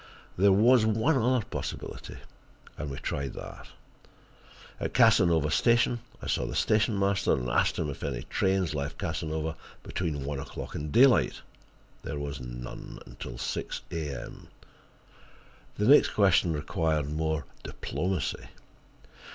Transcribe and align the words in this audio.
There 0.35 0.51
was 0.51 0.83
one 0.83 1.15
other 1.15 1.45
possibility, 1.45 2.17
and 2.75 2.89
we 2.89 2.97
tried 2.97 3.33
that. 3.33 3.67
At 4.79 4.95
Casanova 4.95 5.51
station 5.51 5.99
I 6.23 6.25
saw 6.25 6.47
the 6.47 6.55
station 6.55 6.97
master, 6.97 7.33
and 7.33 7.47
asked 7.47 7.77
him 7.77 7.87
if 7.87 8.03
any 8.03 8.23
trains 8.23 8.73
left 8.73 8.97
Casanova 8.97 9.55
between 9.83 10.25
one 10.25 10.39
o'clock 10.39 10.73
and 10.73 10.91
daylight. 10.91 11.41
There 12.01 12.17
was 12.17 12.39
none 12.39 12.97
until 13.05 13.37
six 13.37 13.81
A.M. 13.91 14.47
The 15.77 15.85
next 15.85 16.15
question 16.15 16.51
required 16.51 17.07
more 17.07 17.45
diplomacy. 17.61 18.47